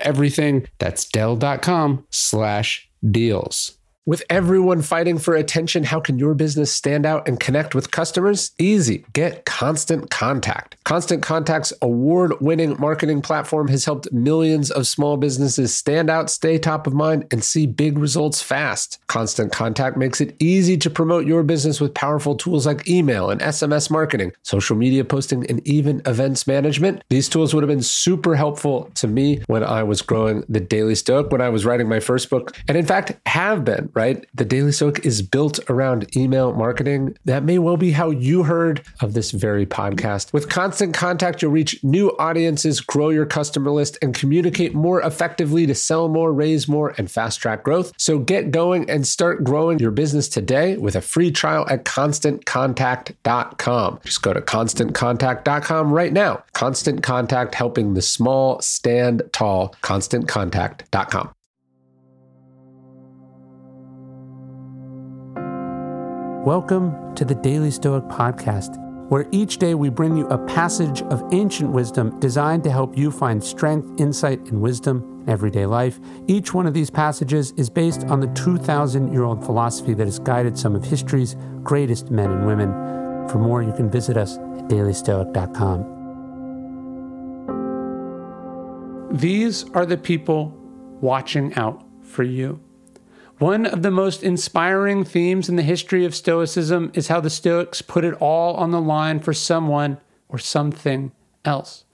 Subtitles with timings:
[0.00, 0.66] everything.
[0.78, 3.78] That's Dell.com slash deals.
[4.06, 8.50] With everyone fighting for attention, how can your business stand out and connect with customers?
[8.58, 9.04] Easy.
[9.12, 10.82] Get Constant Contact.
[10.84, 16.58] Constant Contact's award winning marketing platform has helped millions of small businesses stand out, stay
[16.58, 18.98] top of mind, and see big results fast.
[19.10, 23.40] Constant Contact makes it easy to promote your business with powerful tools like email and
[23.40, 27.02] SMS marketing, social media posting, and even events management.
[27.10, 30.94] These tools would have been super helpful to me when I was growing the Daily
[30.94, 34.24] Stoic, when I was writing my first book, and in fact, have been right?
[34.34, 37.16] The Daily Stoic is built around email marketing.
[37.24, 40.32] That may well be how you heard of this very podcast.
[40.32, 45.66] With constant contact, you'll reach new audiences, grow your customer list, and communicate more effectively
[45.66, 47.92] to sell more, raise more, and fast track growth.
[47.96, 54.00] So get going and start growing your business today with a free trial at constantcontact.com.
[54.04, 56.42] Just go to constantcontact.com right now.
[56.52, 59.74] Constant Contact helping the small stand tall.
[59.82, 61.30] ConstantContact.com.
[66.46, 68.78] Welcome to the Daily Stoic Podcast,
[69.10, 73.10] where each day we bring you a passage of ancient wisdom designed to help you
[73.10, 76.00] find strength, insight, and wisdom everyday life.
[76.26, 80.18] Each one of these passages is based on the 2,000 year old philosophy that has
[80.18, 82.70] guided some of history's greatest men and women.
[83.28, 85.98] For more, you can visit us at dailystoic.com.
[89.12, 90.56] These are the people
[91.00, 92.60] watching out for you.
[93.38, 97.80] One of the most inspiring themes in the history of Stoicism is how the Stoics
[97.80, 101.12] put it all on the line for someone or something
[101.44, 101.84] else.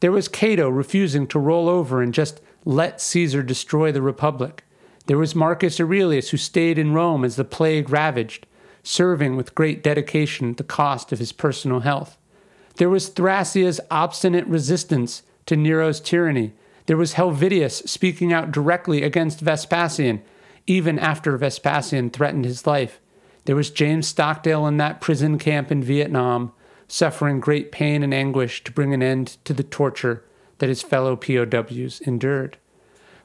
[0.00, 4.64] There was Cato refusing to roll over and just let Caesar destroy the Republic.
[5.06, 8.44] There was Marcus Aurelius, who stayed in Rome as the plague ravaged,
[8.82, 12.18] serving with great dedication at the cost of his personal health.
[12.74, 16.54] There was Thrasea obstinate resistance to Nero's tyranny.
[16.86, 20.22] There was Helvidius speaking out directly against Vespasian
[20.66, 23.00] even after Vespasian threatened his life.
[23.44, 26.52] There was James Stockdale in that prison camp in Vietnam,
[26.88, 30.24] suffering great pain and anguish to bring an end to the torture
[30.58, 32.58] that his fellow POWs endured.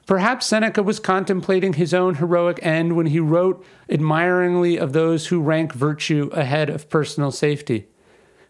[0.06, 5.40] Perhaps Seneca was contemplating his own heroic end when he wrote admiringly of those who
[5.40, 7.86] rank virtue ahead of personal safety.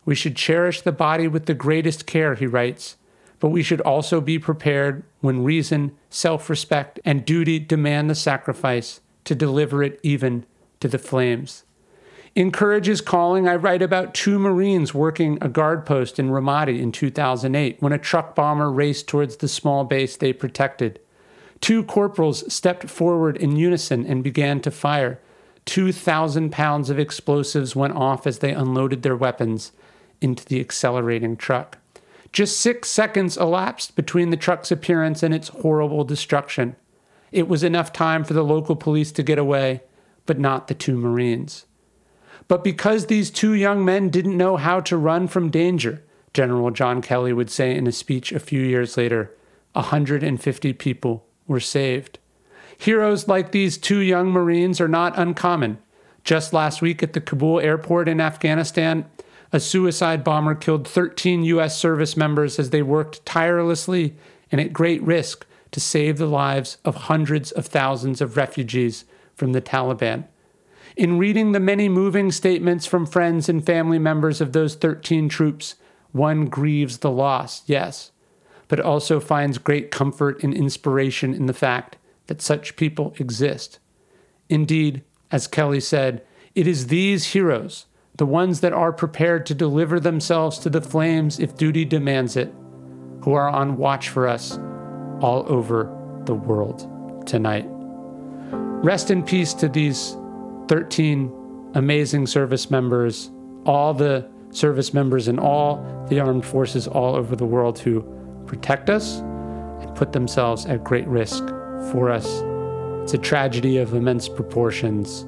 [0.04, 2.96] We should cherish the body with the greatest care, he writes,
[3.38, 9.00] but we should also be prepared when reason, self respect, and duty demand the sacrifice
[9.24, 10.46] to deliver it even
[10.80, 11.64] to the flames.
[12.34, 16.80] In Courage is Calling, I write about two Marines working a guard post in Ramadi
[16.80, 20.98] in 2008 when a truck bomber raced towards the small base they protected.
[21.60, 25.20] Two corporals stepped forward in unison and began to fire.
[25.66, 29.72] 2,000 pounds of explosives went off as they unloaded their weapons
[30.22, 31.76] into the accelerating truck.
[32.32, 36.76] Just six seconds elapsed between the truck's appearance and its horrible destruction.
[37.30, 39.82] It was enough time for the local police to get away,
[40.24, 41.66] but not the two Marines.
[42.48, 46.02] But because these two young men didn't know how to run from danger,
[46.34, 49.34] General John Kelly would say in a speech a few years later,
[49.72, 52.18] 150 people were saved.
[52.76, 55.78] Heroes like these two young Marines are not uncommon.
[56.24, 59.06] Just last week at the Kabul airport in Afghanistan,
[59.52, 61.78] a suicide bomber killed 13 U.S.
[61.78, 64.16] service members as they worked tirelessly
[64.50, 69.04] and at great risk to save the lives of hundreds of thousands of refugees
[69.34, 70.24] from the Taliban.
[70.96, 75.76] In reading the many moving statements from friends and family members of those 13 troops,
[76.12, 78.12] one grieves the loss, yes,
[78.68, 81.96] but also finds great comfort and inspiration in the fact
[82.26, 83.78] that such people exist.
[84.48, 86.22] Indeed, as Kelly said,
[86.54, 87.86] it is these heroes
[88.16, 92.52] the ones that are prepared to deliver themselves to the flames if duty demands it,
[93.24, 94.58] who are on watch for us
[95.22, 95.84] all over
[96.26, 96.86] the world
[97.26, 97.64] tonight.
[98.84, 100.16] Rest in peace to these
[100.72, 103.30] 13 amazing service members,
[103.66, 108.00] all the service members in all the armed forces all over the world who
[108.46, 111.46] protect us and put themselves at great risk
[111.92, 112.24] for us.
[113.02, 115.26] It's a tragedy of immense proportions,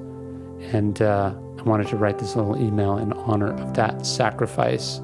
[0.75, 5.00] and uh, I wanted to write this little email in honor of that sacrifice,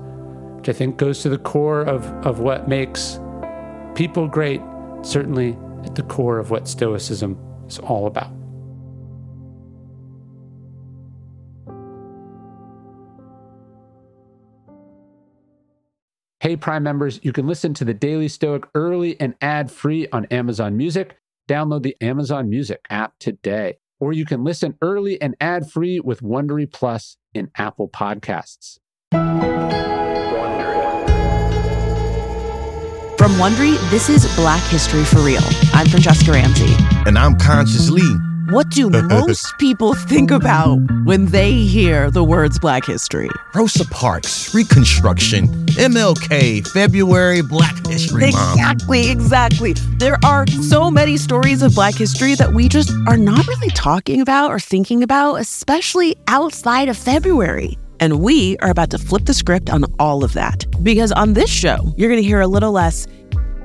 [0.56, 3.20] which I think goes to the core of, of what makes
[3.94, 4.62] people great
[5.02, 7.38] certainly at the core of what Stoicism
[7.68, 8.39] is all about.
[16.50, 20.24] Hey, Prime members, you can listen to the Daily Stoic early and ad free on
[20.32, 21.16] Amazon Music.
[21.48, 23.78] Download the Amazon Music app today.
[24.00, 28.80] Or you can listen early and ad free with Wondery Plus in Apple Podcasts.
[33.16, 35.44] From Wondery, this is Black History for Real.
[35.72, 36.74] I'm Franchesca Ramsey.
[37.06, 38.29] And I'm Conscious Lee.
[38.50, 43.30] What do most people think about when they hear the words Black History?
[43.54, 48.54] Rosa Parks, Reconstruction, MLK, February, Black History Month.
[48.54, 49.72] Exactly, exactly.
[49.98, 54.20] There are so many stories of Black history that we just are not really talking
[54.20, 57.78] about or thinking about, especially outside of February.
[58.00, 60.64] And we are about to flip the script on all of that.
[60.82, 63.06] Because on this show, you're going to hear a little less